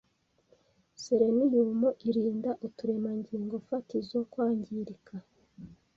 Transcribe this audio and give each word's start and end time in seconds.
Selenium 1.01 1.81
irinda 2.09 2.51
uturemangingo 2.67 3.55
fatizo 3.67 4.17
kwangirika, 4.31 5.15